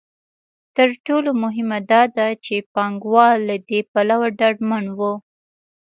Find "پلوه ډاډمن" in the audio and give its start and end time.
3.91-4.85